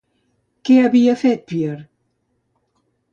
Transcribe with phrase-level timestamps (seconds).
[0.69, 1.75] Què havia fet Píer?